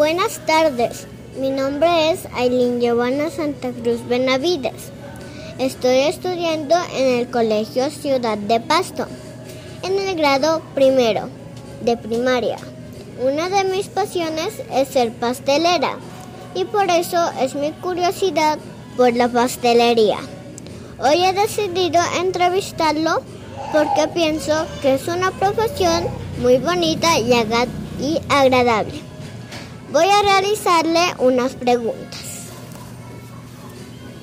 [0.00, 1.06] Buenas tardes,
[1.38, 4.90] mi nombre es Aileen Giovanna Santa Cruz Benavides.
[5.58, 9.06] Estoy estudiando en el Colegio Ciudad de Pasto,
[9.82, 11.28] en el grado primero
[11.82, 12.56] de primaria.
[13.22, 15.98] Una de mis pasiones es ser pastelera
[16.54, 18.58] y por eso es mi curiosidad
[18.96, 20.20] por la pastelería.
[20.98, 23.20] Hoy he decidido entrevistarlo
[23.70, 26.04] porque pienso que es una profesión
[26.40, 27.34] muy bonita y,
[28.30, 29.09] agradable.
[29.92, 32.20] Voy a realizarle unas preguntas.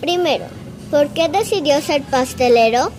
[0.00, 0.44] Primero,
[0.90, 2.92] ¿por qué decidió ser pastelero?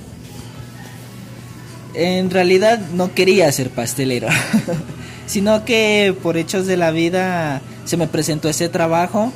[1.94, 4.30] En realidad no quería ser pastelero,
[5.28, 9.32] sino que por hechos de la vida se me presentó ese trabajo.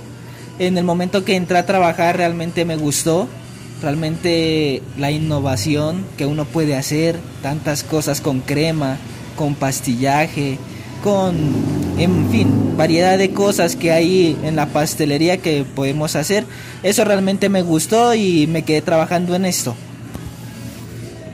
[0.58, 3.28] En el momento que entré a trabajar realmente me gustó,
[3.84, 8.98] realmente la innovación que uno puede hacer, tantas cosas con crema,
[9.36, 10.58] con pastillaje,
[11.04, 11.36] con,
[11.98, 16.46] en fin, variedad de cosas que hay en la pastelería que podemos hacer.
[16.84, 19.76] Eso realmente me gustó y me quedé trabajando en esto.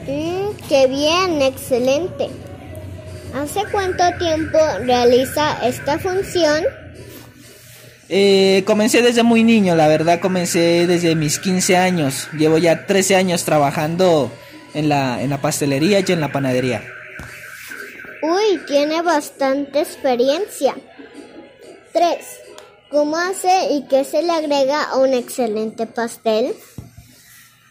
[0.08, 2.30] Mm, qué bien, excelente.
[3.34, 6.64] ¿Hace cuánto tiempo realiza esta función?
[8.08, 12.30] Eh, comencé desde muy niño, la verdad comencé desde mis 15 años.
[12.38, 14.32] Llevo ya 13 años trabajando
[14.74, 16.84] en la, en la pastelería y en la panadería.
[18.28, 20.74] Uy, tiene bastante experiencia.
[21.94, 22.18] 3.
[22.90, 26.54] ¿Cómo hace y qué se le agrega a un excelente pastel?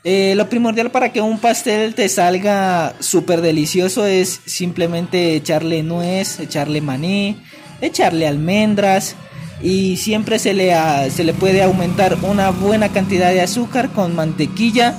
[0.04, 6.38] Eh, lo primordial para que un pastel te salga súper delicioso es simplemente echarle nuez,
[6.38, 7.36] echarle maní,
[7.80, 9.16] echarle almendras
[9.60, 10.72] y siempre se le,
[11.10, 14.96] se le puede aumentar una buena cantidad de azúcar con mantequilla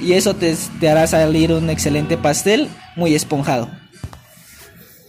[0.00, 3.70] y eso te, te hará salir un excelente pastel muy esponjado.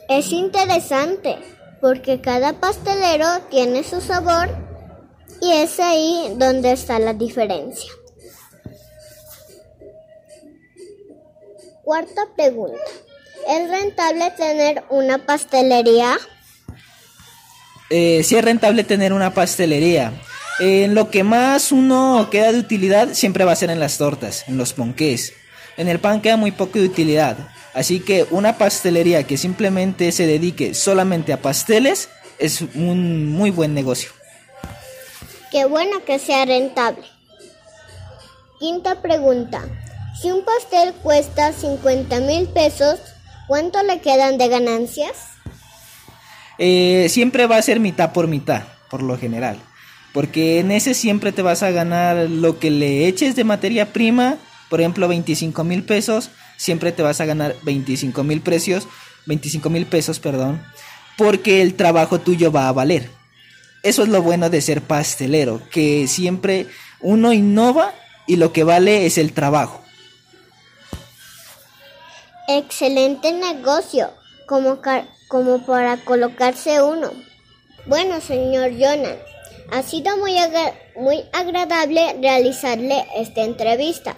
[0.09, 1.37] Es interesante
[1.81, 4.49] porque cada pastelero tiene su sabor
[5.41, 7.91] y es ahí donde está la diferencia.
[11.83, 12.79] Cuarta pregunta.
[13.47, 16.17] ¿Es rentable tener una pastelería?
[17.89, 20.11] Eh, si es rentable tener una pastelería.
[20.59, 24.43] En lo que más uno queda de utilidad siempre va a ser en las tortas,
[24.47, 25.33] en los ponqués.
[25.77, 27.37] En el pan queda muy poco de utilidad.
[27.77, 33.75] Así que una pastelería que simplemente se dedique solamente a pasteles es un muy buen
[33.75, 34.09] negocio.
[35.51, 37.05] Qué bueno que sea rentable.
[38.59, 39.63] Quinta pregunta.
[40.19, 42.99] Si un pastel cuesta 50 mil pesos,
[43.47, 45.15] ¿cuánto le quedan de ganancias?
[46.57, 49.59] Eh, siempre va a ser mitad por mitad, por lo general.
[50.15, 54.39] Porque en ese siempre te vas a ganar lo que le eches de materia prima,
[54.69, 58.87] por ejemplo 25 mil pesos, siempre te vas a ganar 25 mil precios,
[59.25, 60.61] 25 mil pesos, perdón,
[61.17, 63.09] porque el trabajo tuyo va a valer.
[63.83, 66.67] Eso es lo bueno de ser pastelero, que siempre
[66.99, 67.93] uno innova
[68.25, 69.81] y lo que vale es el trabajo.
[72.49, 74.09] Excelente negocio,
[74.47, 74.79] como,
[75.27, 77.11] como para colocarse uno.
[77.85, 79.17] Bueno, señor Jonan,
[79.71, 80.35] ha sido muy,
[80.95, 84.15] muy agradable realizarle esta entrevista.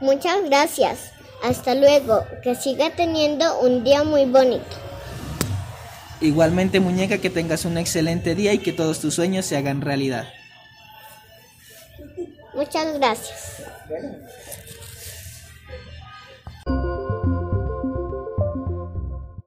[0.00, 1.12] Muchas gracias.
[1.42, 2.24] Hasta luego.
[2.42, 4.76] Que siga teniendo un día muy bonito.
[6.20, 10.26] Igualmente, muñeca, que tengas un excelente día y que todos tus sueños se hagan realidad.
[12.54, 13.62] Muchas gracias.